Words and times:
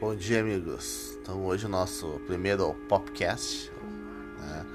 Bom 0.00 0.14
dia, 0.14 0.38
amigos. 0.38 1.18
Então, 1.20 1.44
hoje 1.44 1.64
é 1.64 1.66
o 1.66 1.70
nosso 1.70 2.20
primeiro 2.24 2.72
podcast. 2.88 3.68
Né? 4.38 4.66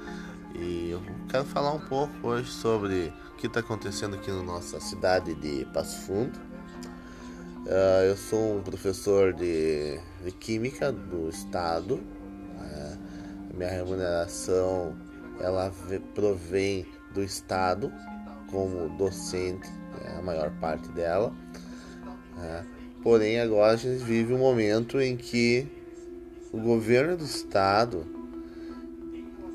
E 0.54 0.90
eu 0.90 1.02
quero 1.30 1.46
falar 1.46 1.72
um 1.72 1.80
pouco 1.80 2.12
hoje 2.28 2.50
sobre 2.50 3.10
o 3.32 3.36
que 3.36 3.46
está 3.46 3.60
acontecendo 3.60 4.16
aqui 4.16 4.30
na 4.30 4.42
nossa 4.42 4.78
cidade 4.80 5.32
de 5.36 5.64
Passo 5.72 5.98
Fundo. 6.02 6.38
Uh, 7.64 8.04
eu 8.06 8.16
sou 8.18 8.58
um 8.58 8.62
professor 8.62 9.32
de, 9.32 9.98
de 10.22 10.30
Química 10.30 10.92
do 10.92 11.30
Estado. 11.30 11.96
Né? 12.58 12.98
Minha 13.54 13.70
remuneração 13.70 14.94
ela 15.40 15.72
provém 16.14 16.86
do 17.14 17.22
Estado 17.22 17.90
como 18.50 18.90
docente, 18.98 19.70
né? 19.70 20.16
a 20.18 20.22
maior 20.22 20.50
parte 20.60 20.86
dela. 20.90 21.34
Né? 22.36 22.66
Porém, 23.04 23.38
agora 23.38 23.74
a 23.74 23.76
gente 23.76 24.02
vive 24.02 24.32
um 24.32 24.38
momento 24.38 24.98
em 24.98 25.14
que 25.14 25.66
o 26.50 26.58
governo 26.58 27.18
do 27.18 27.24
estado 27.24 27.98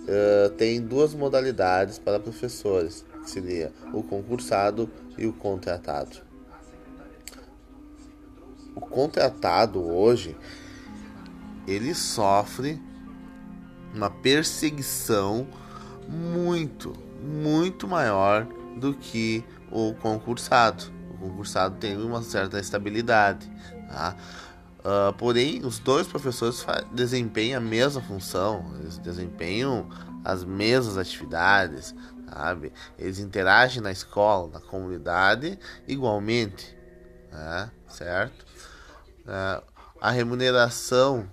uh, 0.03 0.51
tem 0.55 0.79
duas 0.79 1.15
modalidades 1.15 1.97
para 1.97 2.19
professores, 2.19 3.03
que 3.23 3.27
seria 3.27 3.73
o 3.91 4.03
concursado 4.03 4.87
e 5.17 5.25
o 5.25 5.33
contratado. 5.33 6.17
O 8.75 8.81
contratado 8.81 9.83
hoje 9.83 10.37
ele 11.67 11.95
sofre 11.95 12.79
uma 13.95 14.11
perseguição 14.11 15.47
muito, 16.07 16.93
muito 17.19 17.87
maior 17.87 18.47
do 18.77 18.93
que 18.93 19.43
o 19.71 19.95
concursado 19.95 20.98
concursado 21.19 21.75
tem 21.75 21.97
uma 21.97 22.21
certa 22.21 22.59
estabilidade. 22.59 23.49
Tá? 23.89 24.15
Uh, 24.79 25.13
porém, 25.17 25.65
os 25.65 25.77
dois 25.77 26.07
professores 26.07 26.65
desempenham 26.91 27.57
a 27.57 27.63
mesma 27.63 28.01
função, 28.01 28.73
eles 28.79 28.97
desempenham 28.97 29.89
as 30.23 30.43
mesmas 30.45 30.97
atividades, 30.97 31.93
sabe? 32.33 32.71
Eles 32.97 33.19
interagem 33.19 33.81
na 33.81 33.91
escola, 33.91 34.49
na 34.53 34.59
comunidade, 34.61 35.59
igualmente, 35.87 36.77
né? 37.31 37.69
certo? 37.89 38.45
Uh, 39.25 39.61
a 39.99 40.11
remuneração 40.11 41.27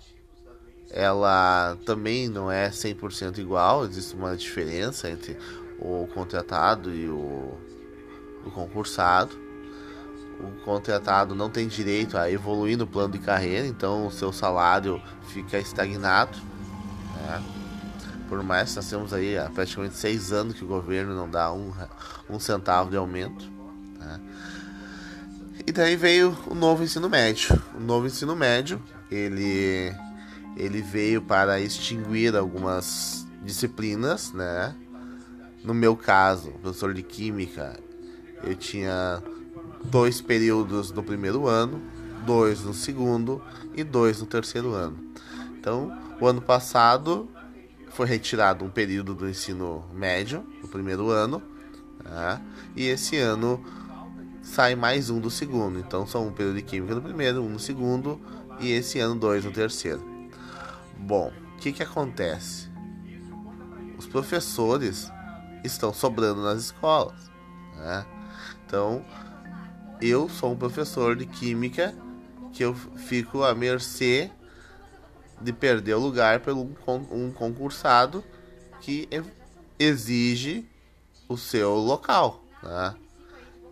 ela 0.90 1.76
também 1.84 2.28
não 2.28 2.50
é 2.50 2.70
100% 2.70 3.38
igual, 3.38 3.84
existe 3.84 4.14
uma 4.14 4.36
diferença 4.36 5.08
entre 5.08 5.36
o 5.78 6.08
contratado 6.14 6.92
e 6.92 7.08
o, 7.08 7.58
o 8.44 8.50
concursado 8.50 9.45
o 10.40 10.64
contratado 10.64 11.34
não 11.34 11.48
tem 11.48 11.66
direito 11.66 12.18
a 12.18 12.30
evoluir 12.30 12.76
no 12.76 12.86
plano 12.86 13.12
de 13.12 13.18
carreira, 13.18 13.66
então 13.66 14.06
o 14.06 14.10
seu 14.10 14.32
salário 14.32 15.00
fica 15.28 15.58
estagnado. 15.58 16.38
Né? 17.16 17.42
Por 18.28 18.42
mais 18.42 18.70
que 18.70 18.76
nós 18.76 18.90
temos 18.90 19.12
aí 19.12 19.38
há 19.38 19.48
praticamente 19.48 19.96
seis 19.96 20.32
anos 20.32 20.54
que 20.54 20.64
o 20.64 20.66
governo 20.66 21.14
não 21.14 21.30
dá 21.30 21.52
um, 21.52 21.72
um 22.28 22.38
centavo 22.38 22.90
de 22.90 22.96
aumento. 22.96 23.50
Né? 23.98 24.20
E 25.66 25.72
daí 25.72 25.96
veio 25.96 26.36
o 26.46 26.54
novo 26.54 26.82
ensino 26.82 27.08
médio. 27.08 27.60
O 27.74 27.80
novo 27.80 28.06
ensino 28.06 28.36
médio, 28.36 28.80
ele, 29.10 29.92
ele 30.56 30.82
veio 30.82 31.22
para 31.22 31.60
extinguir 31.60 32.36
algumas 32.36 33.26
disciplinas, 33.42 34.32
né? 34.32 34.74
No 35.64 35.74
meu 35.74 35.96
caso, 35.96 36.50
professor 36.62 36.94
de 36.94 37.02
química, 37.02 37.78
eu 38.44 38.54
tinha 38.54 39.22
dois 39.86 40.20
períodos 40.20 40.92
no 40.92 41.02
primeiro 41.02 41.46
ano, 41.46 41.80
dois 42.24 42.62
no 42.62 42.74
segundo 42.74 43.42
e 43.74 43.84
dois 43.84 44.20
no 44.20 44.26
terceiro 44.26 44.72
ano. 44.72 44.98
Então, 45.58 45.96
o 46.20 46.26
ano 46.26 46.42
passado 46.42 47.28
foi 47.90 48.06
retirado 48.06 48.64
um 48.64 48.70
período 48.70 49.14
do 49.14 49.28
ensino 49.28 49.84
médio, 49.92 50.44
no 50.60 50.68
primeiro 50.68 51.10
ano, 51.10 51.42
né? 52.04 52.40
e 52.74 52.86
esse 52.86 53.16
ano 53.16 53.64
sai 54.42 54.74
mais 54.74 55.08
um 55.10 55.20
do 55.20 55.30
segundo. 55.30 55.78
Então, 55.78 56.06
são 56.06 56.28
um 56.28 56.32
período 56.32 56.56
de 56.56 56.62
química 56.62 56.94
no 56.94 57.02
primeiro, 57.02 57.42
um 57.42 57.50
no 57.50 57.58
segundo, 57.58 58.20
e 58.60 58.70
esse 58.70 58.98
ano 58.98 59.16
dois 59.16 59.44
no 59.44 59.50
terceiro. 59.50 60.02
Bom, 60.98 61.32
o 61.54 61.56
que, 61.58 61.72
que 61.72 61.82
acontece? 61.82 62.68
Os 63.98 64.06
professores 64.06 65.10
estão 65.64 65.92
sobrando 65.92 66.42
nas 66.42 66.64
escolas. 66.64 67.30
Né? 67.76 68.06
Então, 68.66 69.04
eu 70.00 70.28
sou 70.28 70.52
um 70.52 70.56
professor 70.56 71.16
de 71.16 71.26
química 71.26 71.94
que 72.52 72.64
eu 72.64 72.74
fico 72.74 73.42
à 73.42 73.54
mercê 73.54 74.30
de 75.40 75.52
perder 75.52 75.94
o 75.94 76.00
lugar 76.00 76.40
pelo 76.40 76.70
um 77.10 77.30
concursado 77.30 78.24
que 78.80 79.08
exige 79.78 80.66
o 81.28 81.36
seu 81.36 81.74
local, 81.74 82.42
né? 82.62 82.94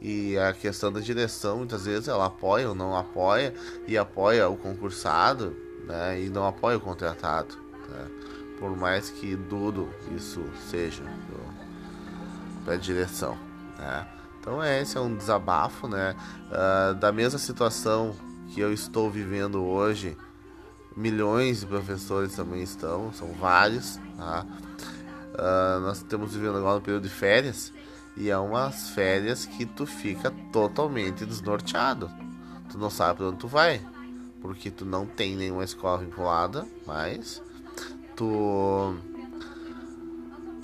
E 0.01 0.37
a 0.37 0.53
questão 0.53 0.93
da 0.93 1.01
direção, 1.01 1.59
muitas 1.59 1.87
vezes 1.87 2.09
ela 2.09 2.27
apoia 2.27 2.69
ou 2.69 2.75
não 2.75 2.95
apoia, 2.95 3.55
e 3.87 3.97
apoia 3.97 4.49
o 4.49 4.57
concursado, 4.57 5.57
né? 5.87 6.21
E 6.21 6.29
não 6.29 6.47
apoia 6.47 6.77
o 6.77 6.81
contratado, 6.81 7.57
né? 7.89 8.11
Por 8.59 8.77
mais 8.77 9.09
que 9.09 9.35
duro 9.35 9.89
isso 10.15 10.45
seja 10.71 11.03
para 12.65 12.75
a 12.75 12.77
direção, 12.77 13.39
né? 13.79 14.07
Então 14.45 14.63
é, 14.63 14.83
esse 14.83 14.95
é 14.99 15.01
um 15.01 15.17
desabafo, 15.17 15.89
né? 15.89 16.15
Uh, 16.51 16.95
da 16.97 17.11
mesma 17.11 17.39
situação 17.39 18.15
que 18.49 18.61
eu 18.61 18.75
estou 18.75 19.11
vivendo 19.11 19.65
hoje, 19.65 20.19
milhões 20.95 21.61
de 21.61 21.67
professores 21.67 22.37
também 22.37 22.63
estão, 22.63 23.11
são 23.15 23.29
vários, 23.33 23.99
tá? 24.19 24.45
Uh, 25.33 25.81
nós 25.81 25.97
estamos 25.97 26.35
vivendo 26.35 26.59
agora 26.59 26.75
no 26.75 26.83
período 26.83 27.05
de 27.05 27.09
férias 27.09 27.73
e 28.19 28.29
é 28.29 28.37
umas 28.37 28.91
férias 28.91 29.47
que 29.47 29.65
tu 29.65 29.87
fica 29.87 30.31
totalmente 30.53 31.25
desnorteado. 31.25 32.11
Tu 32.71 32.77
não 32.77 32.91
sabe 32.91 33.17
para 33.17 33.29
onde 33.29 33.39
tu 33.39 33.49
vai, 33.49 33.81
porque 34.43 34.71
tu 34.71 34.85
não 34.85 35.07
tem 35.07 35.35
nenhuma 35.35 35.65
escola 35.65 36.05
vinculada, 36.05 36.67
mas 36.87 37.43
tu 38.15 38.95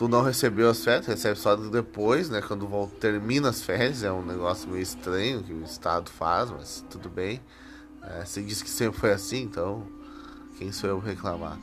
tu 0.00 0.09
não 0.09 0.22
recebeu 0.22 0.71
as 0.71 0.83
férias, 0.83 1.06
recebe 1.06 1.38
só 1.38 1.55
depois, 1.55 2.31
né? 2.31 2.41
Quando 2.41 2.66
termina 2.99 3.50
as 3.50 3.61
férias, 3.61 4.03
é 4.03 4.11
um 4.11 4.25
negócio 4.25 4.66
meio 4.66 4.83
estranho 4.83 5.43
que 5.43 5.53
o 5.53 5.62
Estado 5.62 6.09
faz, 6.09 6.50
mas 6.50 6.83
tudo 6.88 7.11
bem. 7.11 7.38
É, 8.03 8.25
você 8.25 8.43
disse 8.43 8.65
que 8.65 8.71
sempre 8.71 8.99
foi 8.99 9.12
assim, 9.12 9.43
então 9.43 9.87
quem 10.56 10.72
sou 10.72 10.88
eu 10.88 10.99
reclamar? 10.99 11.59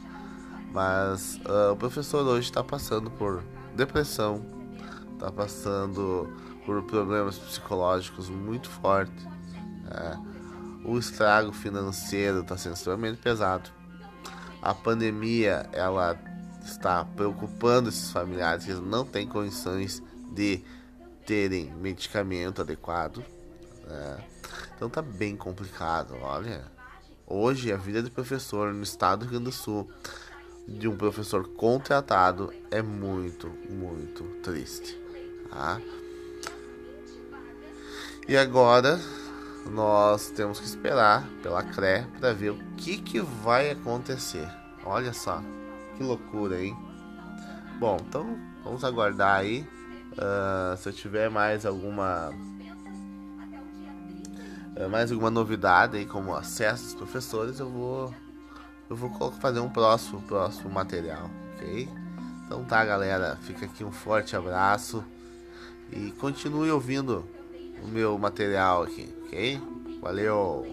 Mas 0.72 1.38
uh, 1.48 1.72
o 1.72 1.75
professor 1.75 2.24
hoje 2.28 2.48
está 2.48 2.64
passando 2.64 3.09
por 3.09 3.44
depressão, 3.75 4.46
está 5.14 5.31
passando 5.31 6.31
por 6.64 6.84
problemas 6.84 7.40
psicológicos 7.40 8.30
muito 8.30 8.69
fortes. 8.69 9.25
É, 9.90 10.16
o 10.86 11.00
estrago 11.00 11.52
financeiro 11.52 12.42
está 12.42 12.56
sendo 12.56 12.75
extremamente 12.75 13.18
pesado. 13.18 13.72
A 14.62 14.75
pandemia, 14.75 15.68
ela 15.74 16.27
está 16.68 17.04
preocupando 17.06 17.90
esses 17.90 18.12
familiares 18.12 18.66
que 18.66 18.74
não 18.74 19.06
têm 19.06 19.28
condições 19.28 20.04
de 20.32 20.62
terem 21.26 21.74
medicamento 21.74 22.62
adequado. 22.62 23.24
Né? 23.86 24.18
Então 24.76 24.90
tá 24.90 25.02
bem 25.02 25.36
complicado, 25.36 26.16
olha. 26.22 26.66
Hoje 27.26 27.74
a 27.74 27.78
vida 27.78 28.02
de 28.02 28.10
professor 28.10 28.74
no 28.74 28.84
estado 28.84 29.20
do 29.20 29.24
Rio 29.24 29.32
Grande 29.32 29.46
do 29.46 29.52
Sul 29.52 29.90
de 30.68 30.88
um 30.88 30.96
professor 30.96 31.48
contratado 31.50 32.54
é 32.70 32.82
muito, 32.82 33.50
muito 33.70 34.24
triste. 34.42 34.98
Tá? 35.50 35.82
E 38.28 38.36
agora 38.36 39.00
nós 39.70 40.30
temos 40.31 40.60
que 40.60 40.66
esperar 40.66 41.28
pela 41.42 41.63
CRE 41.63 42.06
para 42.20 42.34
ver 42.34 42.52
o 42.52 42.60
que, 42.78 42.98
que 42.98 43.20
vai 43.20 43.72
acontecer. 43.72 44.48
Olha 44.84 45.13
só, 45.13 45.42
que 45.98 46.04
loucura, 46.04 46.64
hein? 46.64 46.78
Bom, 47.80 47.98
então 48.08 48.38
vamos 48.64 48.84
aguardar 48.84 49.40
aí. 49.40 49.68
Uh, 50.14 50.78
se 50.78 50.88
eu 50.90 50.94
tiver 50.94 51.30
mais 51.30 51.66
alguma 51.66 52.32
uh, 54.76 54.90
mais 54.90 55.12
alguma 55.12 55.30
novidade 55.30 55.98
aí 55.98 56.06
como 56.06 56.36
acesso 56.36 56.84
dos 56.86 56.94
professores, 56.96 57.60
eu 57.60 57.70
vou 57.70 58.14
eu 58.90 58.96
vou 58.96 59.32
fazer 59.34 59.60
um 59.60 59.70
próximo 59.70 60.22
próximo 60.22 60.70
material, 60.70 61.30
ok? 61.56 61.90
Então 62.46 62.64
tá, 62.64 62.86
galera, 62.86 63.38
fica 63.42 63.66
aqui 63.66 63.84
um 63.84 63.92
forte 63.92 64.36
abraço 64.36 65.04
e 65.92 66.12
continue 66.12 66.72
ouvindo 66.72 67.26
o 67.84 67.88
meu 67.88 68.18
material 68.18 68.84
aqui, 68.84 69.14
ok? 69.26 69.62
Valeu! 70.02 70.66